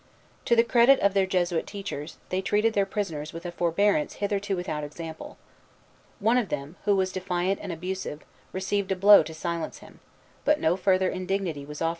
[0.45, 4.55] To the credit of their Jesuit teachers, they treated their prisoners with a forbearance hitherto
[4.55, 5.37] without example.
[6.19, 9.99] One of them, who was defiant and abusive, received a blow to silence him;
[10.43, 11.89] but no further indignity was offered to either.